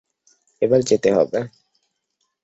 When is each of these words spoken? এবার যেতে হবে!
এবার 0.61 0.79
যেতে 0.89 1.09
হবে! 1.17 1.39